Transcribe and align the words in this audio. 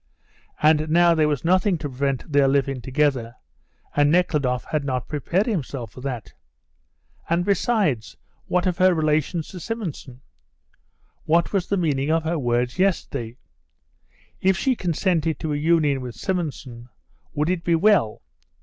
And 0.63 0.89
now 0.89 1.13
there 1.13 1.27
was 1.27 1.45
nothing 1.45 1.77
to 1.77 1.87
prevent 1.87 2.31
their 2.31 2.47
living 2.47 2.81
together, 2.81 3.35
and 3.95 4.09
Nekhludoff 4.09 4.63
had 4.63 4.83
not 4.83 5.07
prepared 5.07 5.45
himself 5.45 5.91
for 5.91 6.01
that. 6.01 6.33
And, 7.29 7.45
besides, 7.45 8.17
what 8.45 8.65
of 8.65 8.79
her 8.79 8.95
relations 8.95 9.49
to 9.49 9.59
Simonson? 9.59 10.21
What 11.25 11.53
was 11.53 11.67
the 11.67 11.77
meaning 11.77 12.09
of 12.09 12.23
her 12.23 12.39
words 12.39 12.79
yesterday? 12.79 13.37
If 14.39 14.57
she 14.57 14.75
consented 14.75 15.39
to 15.41 15.53
a 15.53 15.55
union 15.55 16.01
with 16.01 16.15
Simonson, 16.15 16.89
would 17.35 17.51
it 17.51 17.63
be 17.63 17.75
well? 17.75 18.23